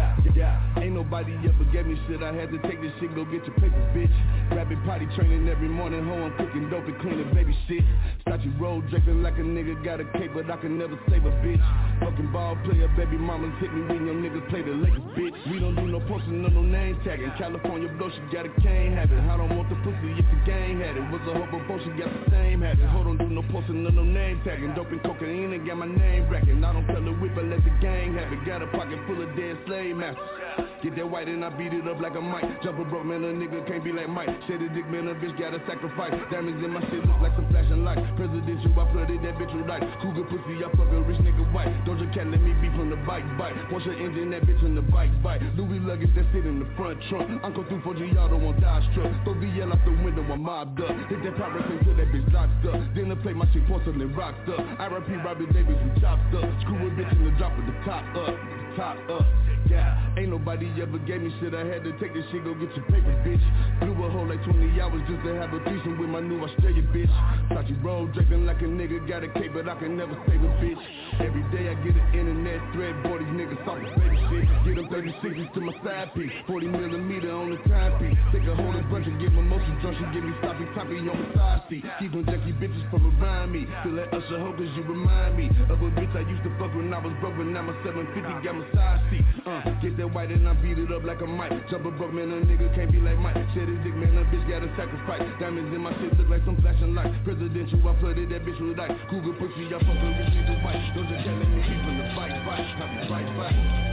[0.00, 0.82] yeah, yeah.
[0.82, 2.22] Ain't nobody ever gave me shit.
[2.22, 4.12] I had to take this shit, go get your papers, bitch.
[4.56, 7.84] Rapping potty training every morning, ho, I'm cooking dope and cleaning baby shit.
[8.22, 11.24] Start you roll draping like a nigga got a cape, but I can never save
[11.24, 11.62] a bitch.
[12.00, 15.36] Fucking ball player, baby mamas hit me when your niggas play the Lakers, bitch.
[15.50, 17.32] We don't do no posting, no, no name tagging.
[17.36, 19.20] California blow, she got a cane habit.
[19.20, 21.04] I don't want the pussy if the gang had it.
[21.10, 22.88] Was a hope before she got the same habit.
[22.90, 24.72] Hold on, do no posting, no, no name tagging.
[24.74, 26.64] Dope and cocaine and got my name racking.
[26.64, 28.40] I don't tell the whip, I let the gang have it.
[28.46, 29.58] Got a pocket full of dead
[29.90, 30.40] slave masters.
[30.82, 32.44] Get that white and I beat it up like a mic.
[32.62, 34.28] Jump a broke man, a nigga can't be like Mike.
[34.48, 36.12] Say the dick man, a bitch gotta sacrifice.
[36.32, 38.00] Diamonds in my shit look like some flashing lights.
[38.16, 39.84] Presidential, I flooded that bitch with light.
[40.00, 41.68] Cougar pussy, I fuck a rich nigga white.
[41.84, 43.54] Doja Cat let me beat from the bike bite.
[43.68, 45.42] Porsche engine, that bitch in the bike bite.
[45.56, 47.28] Louis luggage that sit in the front trunk.
[47.44, 49.12] Uncle through for Giotto on Dodge truck.
[49.24, 50.96] Throw VL out the window, I'm mobbed up.
[51.12, 52.80] Hit that pirate until that bitch locked up.
[52.96, 54.60] Then I play my shit porcelain rocked up.
[54.80, 56.48] I RIP Robbie Davis, we chopped up.
[56.64, 58.34] Screw a bitch in the drop with the top up.
[58.76, 59.49] Top up.
[59.68, 61.54] Yeah, ain't nobody ever gave me shit.
[61.54, 63.42] I had to take this shit, go get your paper, bitch.
[63.80, 66.82] Blew a hole like 20 hours just to have a threesome with my new Australia
[66.94, 67.12] bitch.
[67.48, 70.42] Thought you roll drinking like a nigga, got a cape, but I can never save
[70.42, 70.80] a bitch.
[71.20, 74.46] Every day I get an internet thread, boy, these niggas talking baby shit.
[74.64, 78.18] Get them 36s to my side piece, 40 millimeter on the timepiece.
[78.32, 81.14] Take a whole bunch and get my motion drunk, she give me sloppy toppy on
[81.14, 81.84] my side seat.
[81.98, 83.66] Keep them junkie bitches from around me.
[83.82, 86.74] Feel that Usher hoe cause you remind me of a bitch I used to fuck
[86.74, 89.24] when I was broke, but now my 750 got my side seat.
[89.50, 91.50] Uh, get that white and I beat it up like a mic.
[91.70, 93.34] Jump a broke man, a nigga can't be like Mike.
[93.50, 95.26] Shed his dick man, a bitch gotta sacrifice.
[95.40, 97.18] Diamonds in my shit look like some flashing lights.
[97.24, 98.94] Presidential, I flooded that bitch with ice.
[99.10, 100.78] Cougar pussy, I fuck a rich nigga white.
[100.94, 102.62] Don't just tell me keep from the fight, fight,
[103.10, 103.89] fight, fight.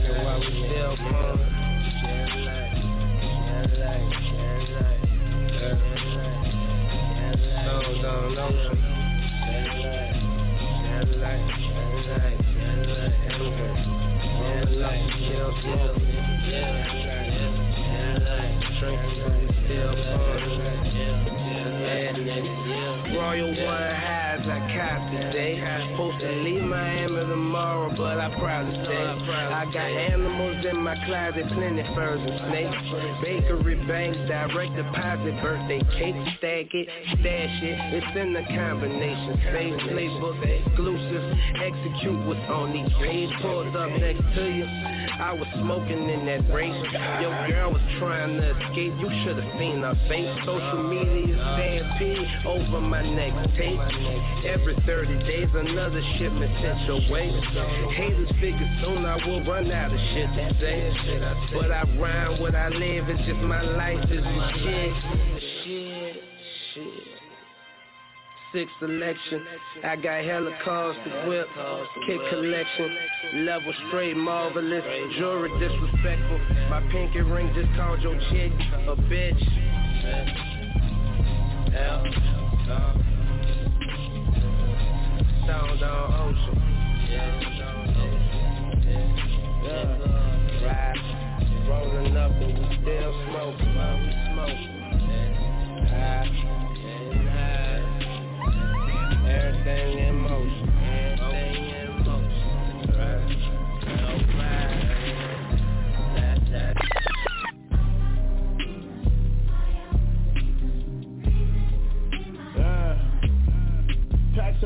[0.00, 0.96] Drinking while we still.
[7.64, 8.80] No, no, no.
[23.12, 25.60] Royal One highs I cop today.
[25.90, 28.96] Supposed to leave Miami tomorrow, but I probably stay.
[28.96, 32.76] I got animals in my closet, plenty furs and snakes.
[33.22, 36.88] Bakery bank, direct deposit, birthday cake, stack it,
[37.20, 37.78] stash it.
[37.94, 39.40] It's in the combination.
[39.52, 41.24] Save playbook exclusive.
[41.60, 43.34] Execute what's on these pages.
[43.40, 44.64] Pulled up next to you.
[45.20, 46.74] I was smoking in that race.
[47.20, 48.94] Your girl was trying to escape.
[49.00, 50.32] You should have seen her face.
[50.44, 53.78] Social media stampede over my next tape.
[54.46, 57.30] Every 30 days, another shipment sent your way.
[57.94, 60.92] Haters figure soon I will run out of shit to say.
[61.52, 63.08] But I rhyme what I live.
[63.08, 65.42] It's just my life is the shit.
[65.64, 66.22] Shit,
[66.74, 67.20] shit
[68.52, 69.44] six selection.
[69.84, 71.46] I got hella cars to whip,
[72.06, 72.96] kid collection,
[73.46, 74.84] level straight, marvelous,
[75.18, 76.38] jewelry disrespectful.
[76.68, 78.52] My pinky ring just called your chick
[78.88, 79.60] a bitch.
[85.46, 86.58] Sound on ocean.
[89.62, 89.96] Yeah,
[90.64, 91.00] ride,
[91.68, 94.80] rolling up and we still smoking, man, we smoking.
[95.88, 96.40] High.
[99.28, 100.19] Everything in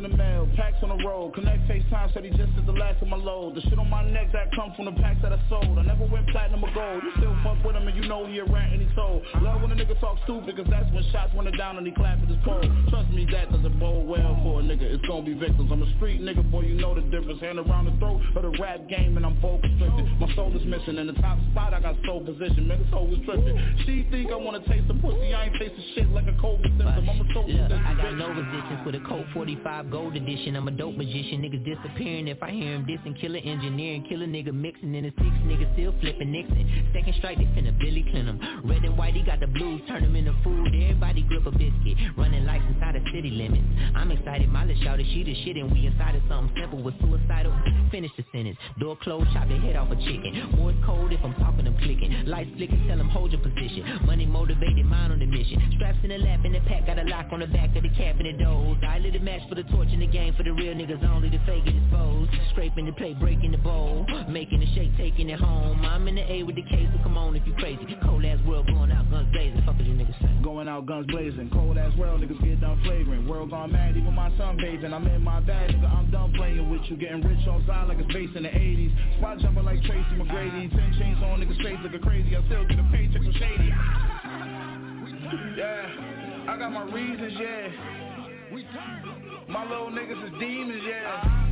[0.04, 1.34] the mail, packs on the road.
[1.34, 3.56] Connect FaceTime said he just is the last of my load.
[3.56, 5.78] The shit on my neck that comes from the packs that I sold.
[5.78, 7.02] I never went platinum or gold.
[7.02, 9.24] You still fuck with him and you know he a rat and he told.
[9.40, 12.22] Love when a nigga talk stupid cause that's when shots went down and he clapped
[12.22, 12.60] at his pole.
[12.90, 14.84] Trust me, that doesn't bode well for a nigga.
[14.84, 15.72] It's gonna be victims.
[15.72, 17.40] I'm a street nigga, boy, you know the difference.
[17.40, 20.04] Hand around the throat of the rap game and I'm vocal constricted.
[20.20, 21.72] My soul is missing in the top spot.
[21.72, 22.68] I got soul position.
[22.68, 23.56] Man, this hoe is tripping.
[23.86, 25.32] She think I wanna taste the pussy.
[25.32, 27.08] I ain't tasting shit like a COVID symptom.
[27.08, 30.56] I'm a soul Look, I got no resistance with a Colt 45 gold edition.
[30.56, 33.14] I'm a dope magician, niggas disappearing if I hear him dissing.
[33.20, 34.92] Killer engineering, killer nigga mixing.
[34.92, 36.90] In a six nigga still flipping Nixon.
[36.92, 38.40] Second strike, they finna Billy Clinton.
[38.64, 40.74] Red and white, he got the blues, turn them into food.
[40.74, 42.23] Everybody grip a biscuit, the
[43.14, 43.62] city limits.
[43.94, 46.98] I'm excited, my Molly shouted, she the shit and we inside of something simple with
[46.98, 47.54] suicidal.
[47.90, 50.58] Finish the sentence, door closed, chop the head off a chicken.
[50.58, 52.26] War's cold if I'm talking, I'm clicking.
[52.26, 53.86] Lights flicking, tell them hold your position.
[54.04, 55.62] Money motivated, mind on the mission.
[55.76, 57.94] Straps in the lap in the pack, got a lock on the back of the
[57.94, 58.78] cabinet doors.
[58.82, 61.30] I lit a match for the torch in the game for the real niggas only,
[61.30, 64.06] the fake it exposed Scraping the plate, breaking the bowl.
[64.28, 65.84] Making the shake, taking it home.
[65.84, 67.84] I'm in the A with the case, so come on if you crazy.
[68.04, 69.62] Cold ass world going out, guns blazing.
[69.66, 71.50] Fuck you niggas say Going out, guns blazing.
[71.50, 73.28] Cold ass world, niggas get done flagrant.
[73.28, 74.92] World gone mad, even my son bathing.
[74.92, 76.96] I'm in my bag, nigga, I'm done playing with you.
[76.96, 80.70] Getting rich on side like it's based in the 80s Spot jumping like Tracy McGrady.
[80.70, 82.36] Ten chains on, niggas face looking crazy.
[82.36, 83.72] I still get a paycheck from shady.
[85.56, 87.68] Yeah, I got my reasons, yeah.
[89.48, 91.50] My little niggas is demons, yeah.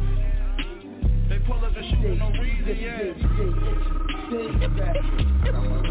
[1.28, 3.12] They pull up and shoot for no reason, yeah.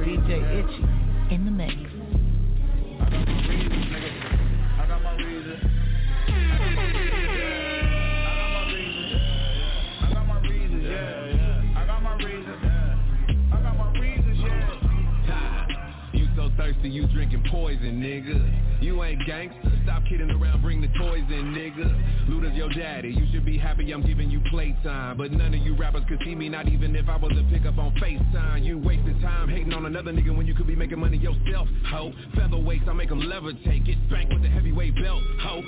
[0.01, 0.83] DJ Itchy.
[1.33, 1.73] In the mix.
[4.91, 5.21] Got my
[16.57, 18.83] thirsty, you drinking poison, nigga.
[18.83, 21.50] You ain't gangster, stop kidding around, bring the toys in,
[22.61, 25.17] your daddy, you should be happy I'm giving you playtime.
[25.17, 27.65] But none of you rappers could see me, not even if I was to pick
[27.65, 28.63] up on FaceTime.
[28.63, 32.13] You wasting time hating on another nigga when you could be making money yourself, ho.
[32.37, 35.63] Featherweights, I make them levitate, get spanked with the heavyweight belt, ho.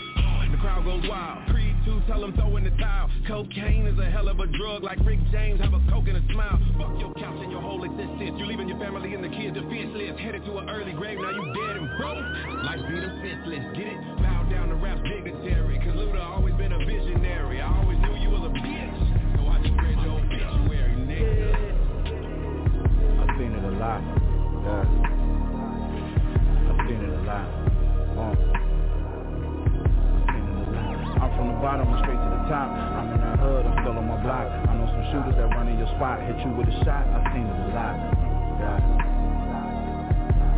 [0.52, 1.50] The crowd goes wild.
[1.50, 3.10] Creed 2, tell them throw in the towel.
[3.28, 6.26] Cocaine is a hell of a drug, like Rick James, have a coke and a
[6.32, 6.62] smile.
[6.78, 8.38] Fuck your couch and your whole existence.
[8.38, 10.14] You leaving your family and the kids defenseless.
[10.22, 12.22] Headed to an early grave, now you dead and broke.
[12.70, 14.00] Life beat them senseless, get it?
[14.22, 15.82] Bow down to rap's dignitary.
[15.82, 16.53] Cause Luda always
[23.84, 24.00] lot.
[24.64, 24.88] Yeah.
[26.72, 27.48] I've seen it a lot.
[30.32, 30.96] Seen it a lot.
[31.20, 32.70] I'm from the bottom, I'm straight to the top.
[32.72, 34.48] I'm in the hood, I'm still on my block.
[34.48, 37.04] I know some shooters that run in your spot, hit you with a shot.
[37.12, 37.96] I've seen it a lot.
[38.64, 38.80] Yeah.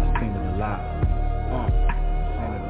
[0.06, 0.82] I've seen it a lot.
[1.50, 1.95] Uh.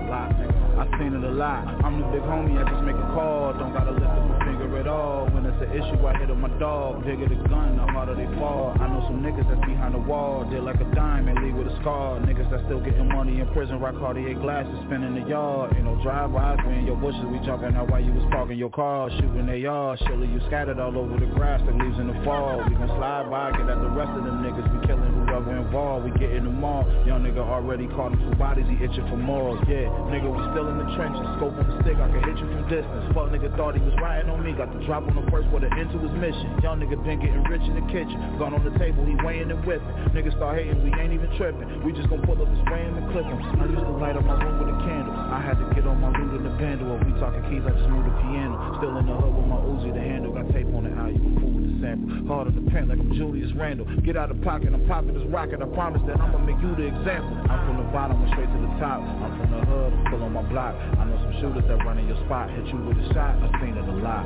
[0.09, 0.31] Lot.
[0.77, 1.65] I've seen it a lot.
[1.83, 3.53] I'm the big homie, I just make a call.
[3.53, 5.25] Don't gotta lift up a finger at all.
[5.31, 7.05] When it's an issue, I hit on my dog.
[7.05, 8.75] Bigger the gun, the harder they fall.
[8.75, 10.45] I know some niggas that's behind the wall.
[10.51, 12.19] They're like a dime and leave with a scar.
[12.19, 15.71] Niggas that still getting money in prison, rock Cartier glasses, spinning the yard.
[15.75, 18.69] Ain't no drive-bys, we in your bushes, we jumping out while you was parking your
[18.69, 19.09] car.
[19.15, 22.59] Shooting they yard, surely you scattered all over the grass that leaves in the fall.
[22.67, 24.67] We gon' slide by, get at the rest of them niggas.
[24.75, 26.83] We killing whoever involved, we getting them all.
[27.07, 29.55] Young nigga already caught him two bodies, he itching for more.
[29.71, 32.47] Yeah, nigga, we still in the trenches, scope on the stick, I can hit you
[32.49, 33.03] from distance.
[33.15, 35.59] Fuck nigga thought he was riding on me, got the drop on the first for
[35.59, 36.51] the end to his mission.
[36.59, 39.61] Young nigga been getting rich in the kitchen, gun on the table, he weighing and
[39.63, 39.87] whipping.
[40.11, 41.67] Niggas start hating, we ain't even tripping.
[41.83, 43.39] We just gon' pull up and spray and clip him.
[43.39, 45.13] I used to light up my room with a candle.
[45.15, 46.97] I had to get on my loot in the vandal.
[46.99, 48.55] We talking keys, I just moved the piano.
[48.79, 50.93] Still in the hood with my Uzi, the handle got tape on it.
[50.95, 52.09] How you fool with sample?
[52.25, 53.85] Hard on the pen like I'm Julius Randle.
[54.01, 55.61] Get out of pocket, I'm popping this rocket.
[55.61, 57.37] I promise that I'ma make you the example.
[57.45, 59.05] I'm from the bottom, I'm straight to the top.
[59.05, 60.73] I'm from the hood, I'm still on my block.
[60.73, 63.37] I know some shooters that run in your spot, hit you with a shot.
[63.37, 64.25] I've seen it a lot.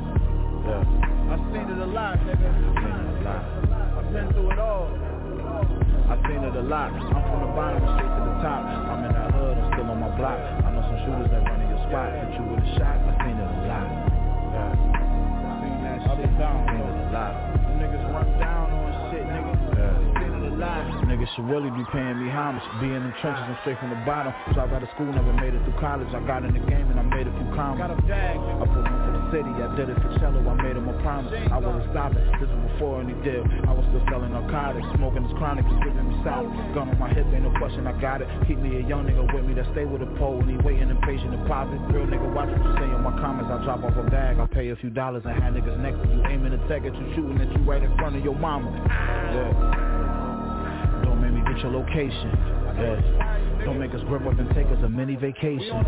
[0.64, 0.80] Yeah.
[1.30, 2.48] I've seen it a lot, nigga.
[2.48, 3.44] I've seen it a lot.
[4.00, 4.88] I've been through it all.
[6.10, 6.90] I've seen it a lot.
[6.96, 8.64] I'm from the bottom, I'm straight to the top.
[8.64, 10.40] I'm in that hood, I'm still on my block.
[10.40, 12.96] I know some shooters that run in your spot, hit you with a shot.
[13.04, 13.88] I've seen it a lot.
[14.50, 14.74] Yeah.
[14.74, 16.30] I've seen that shit.
[16.40, 16.69] Down, I've seen
[17.28, 17.36] it.
[17.60, 19.52] Them niggas run down on shit, nigga.
[19.76, 19.92] Yeah.
[19.92, 20.82] I've seen it a lot.
[21.04, 22.64] Niggas should really be paying me homage.
[22.80, 24.32] Be in the trenches, I'm straight from the bottom.
[24.54, 26.08] Dropped out of school, never made it through college.
[26.14, 27.82] I got in the game and I made a few comments.
[27.82, 28.38] Got a bag.
[28.38, 30.96] I put one for the city, I did it for cello, I made him a
[31.02, 31.32] promise.
[31.32, 33.44] I wasn't stopping, this was before any deal.
[33.68, 36.48] I was still selling narcotics, smoking this chronic, it's giving me solid.
[36.72, 38.28] Gun on my hip, ain't no question, I got it.
[38.48, 40.88] Keep me a young nigga with me that stay with a pole when he waiting
[40.88, 41.76] impatient and pop it.
[41.92, 43.52] Real nigga, watch what you say in my comments.
[43.52, 46.08] I drop off a bag, I pay a few dollars and have niggas next to
[46.08, 48.72] you aiming to tag at you, shooting at you right in front of your mama.
[48.72, 51.04] Yeah.
[51.04, 52.32] Don't make me get your location.
[52.80, 52.96] Yeah.
[53.68, 55.84] Don't make us grip up and take us a mini vacation.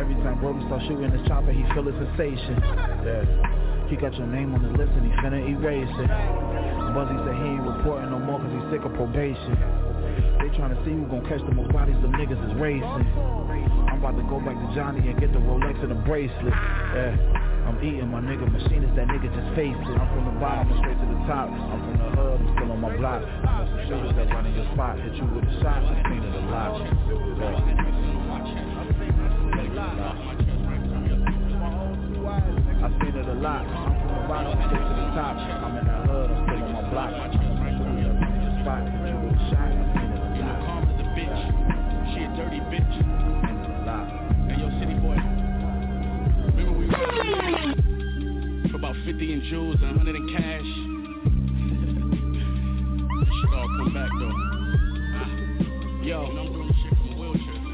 [0.00, 2.56] Every time Brody start shooting his chopper, he feel a sensation.
[3.04, 3.67] Yeah.
[3.88, 6.10] He got your name on the list and he finna erase it.
[6.92, 9.56] Buzzy said he ain't reporting no more cause he's sick of probation.
[10.44, 12.84] They tryna see who gon' catch the most bodies, them niggas is racing.
[12.84, 16.52] I'm about to go back to Johnny and get the Rolex and the bracelet.
[16.52, 17.16] Yeah.
[17.64, 19.96] I'm eating my nigga machine is that nigga just face it.
[19.96, 21.48] I'm from the bottom, straight to the top.
[21.48, 23.24] I'm from the hood, I'm still on my block.
[23.24, 25.80] I know some shooters that run in your spot, hit you with a shot.
[25.80, 26.76] I've seen it a lot.
[32.28, 32.67] Yeah.
[32.78, 33.66] I've seen it a lot.
[33.66, 35.34] I'm from the bottom, straight to the top.
[35.34, 37.10] I'm in the hood, I'm still on my block.
[37.10, 39.66] I know some shooters that run in your spot, you a shot.
[39.66, 40.62] I've seen it a lot.
[40.62, 41.42] Karma's a bitch.
[42.14, 42.94] She a dirty bitch.
[44.46, 45.18] Hey, yo, city boy.
[46.54, 46.86] Remember we
[48.70, 50.70] for about 50 in jewels and 100 in cash.
[53.42, 54.38] Should all come back though.
[56.06, 56.30] Yo,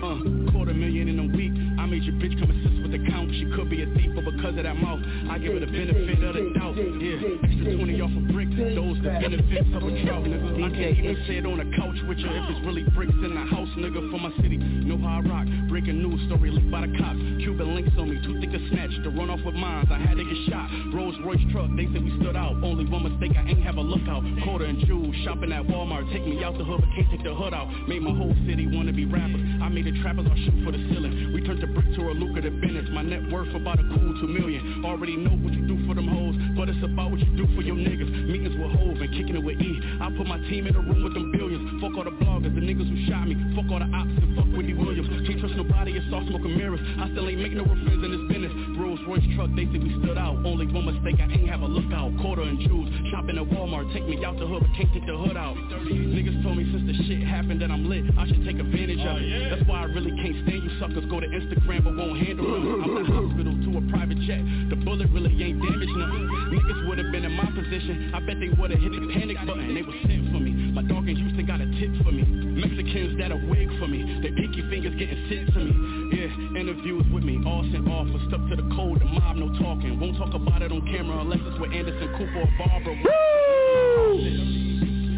[0.00, 1.52] uh, quarter million in a week.
[1.78, 3.30] I made your bitch come with the count.
[3.34, 6.22] She could be a thief, but because of that mouth, I give her the benefit
[6.22, 6.78] of the doubt.
[6.78, 8.51] Yeah, extra 20 off a brick.
[8.55, 10.62] Those the benefits of a drought, nigga.
[10.62, 13.45] I can't even sit on a couch with you if it's really bricks in the
[13.51, 13.99] house, nigga.
[14.14, 15.47] For my city, know how I rock.
[15.66, 17.18] Breaking news story leaked by the cops.
[17.42, 18.95] Cuban links on me, too thick to snatch.
[19.03, 20.70] To run off with mines, I had to get shot.
[20.95, 22.62] Rolls Royce truck, they said we stood out.
[22.62, 24.22] Only one mistake, I ain't have a lookout.
[24.47, 26.07] Quarter and jewels, shopping at Walmart.
[26.14, 27.66] Take me out the hood, but can't take the hood out.
[27.90, 29.42] Made my whole city wanna be rappers.
[29.59, 31.34] I made the trappers all shoot for the ceiling.
[31.34, 32.84] We turned the brick to a lucrative business.
[32.91, 34.85] My net worth about a cool two million.
[34.85, 37.62] Already know what you do for them hoes, but it's about what you do for
[37.62, 38.11] your niggas.
[38.26, 39.80] Meetings with Hove and kicking it with E.
[40.01, 41.80] I put my team in a room with them billions.
[41.80, 43.37] Fuck all the bloggers, the niggas who shot me.
[43.57, 45.09] Fuck all the ops and fuck Wendy Williams.
[45.26, 46.80] Can't trust nobody, it's all smoking mirrors.
[47.01, 48.53] I still ain't making no friends in this business.
[48.95, 50.38] Rolls Royce truck, they say we stood out.
[50.47, 52.14] Only one mistake, I ain't have a lookout.
[52.22, 53.90] Quarter and jewels, shopping at Walmart.
[53.92, 55.57] Take me out the hood, but can't take the hood out.
[55.59, 59.18] Niggas told me since the shit happened that I'm lit, I should take advantage of
[59.18, 59.26] it.
[59.26, 61.03] Oh, That's why I really can't stand you suckers.
[61.11, 62.62] Go to Instagram but won't handle it.
[62.86, 64.42] I'm in the hospital to a private jet.
[64.70, 66.55] The bullet really ain't damaged nothing.
[66.55, 68.14] Niggas would've been in my position.
[68.14, 69.74] I bet they would've hit the panic button.
[69.74, 70.70] They was sent for me.
[70.70, 72.22] My dog in Houston got a tip for me.
[72.22, 74.22] Mexicans that a wig for me.
[74.22, 74.53] They pinky
[74.85, 76.16] fingers getting to me.
[76.16, 78.07] Yeah, interviews with me, all sent off.
[78.12, 79.99] But stuck to the code, the mob no talking.
[79.99, 82.95] Won't talk about it on camera unless it's with Anderson Cooper or Barbara.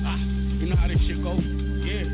[0.06, 0.18] Ah,
[0.58, 1.34] you know how this shit go?
[1.34, 2.06] Yeah,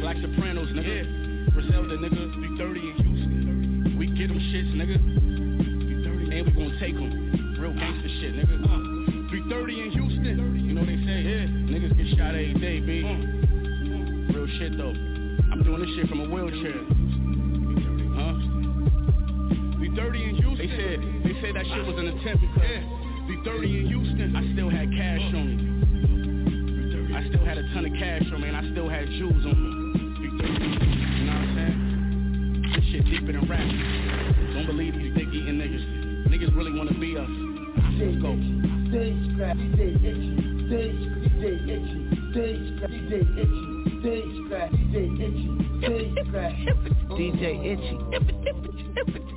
[0.00, 0.84] Black Sopranos, nigga.
[0.84, 1.52] Yeah.
[1.52, 2.32] Griselda, nigga.
[2.34, 3.96] 330 in Houston.
[3.98, 4.96] We get them shits, nigga.
[4.96, 7.56] And we gon' take them.
[7.58, 8.64] Real gangster shit, nigga.
[8.64, 10.64] Uh, 330 in Houston.
[10.66, 11.46] You know they say, yeah.
[11.72, 13.02] Niggas get shot every day, B.
[14.32, 15.11] Real shit though.
[15.62, 16.74] I'm doing this shit from a wheelchair.
[18.18, 18.34] Huh?
[19.78, 20.58] 330 in Houston.
[20.58, 22.82] They said they said that shit was an attempt because yeah.
[23.46, 27.14] 330 in Houston, I still had cash on me.
[27.14, 29.54] I still had a ton of cash on me and I still had jewels on
[29.54, 29.70] me.
[30.34, 30.50] 330.
[30.50, 31.78] You know what I'm saying?
[32.74, 33.62] This shit deeper than rap.
[33.62, 36.26] Don't believe these dick eating niggas.
[36.26, 37.30] Niggas really wanna be us.
[38.02, 38.34] Let's go.
[38.90, 42.02] Stage scrap, DJ Itchy, stage DJ Itchy,
[42.34, 43.71] stage scrap, DJ Itchy,
[44.02, 44.42] DJ
[44.92, 45.94] DJ Itchy,
[47.08, 47.42] DJ DJ
[47.72, 47.96] Itchy,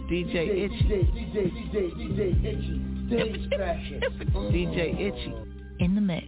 [0.10, 0.34] DJ
[0.66, 0.92] Itchy,
[1.30, 2.78] DJ DJ Itchy,
[4.52, 5.34] DJ Itchy.
[5.80, 6.26] In the mix.